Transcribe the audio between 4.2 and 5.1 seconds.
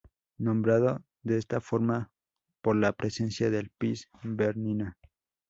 Bernina.